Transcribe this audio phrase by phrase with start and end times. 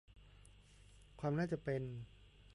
[1.19, 1.81] ความน่าจะเป็น